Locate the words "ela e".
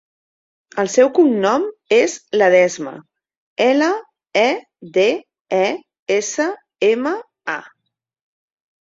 3.67-4.49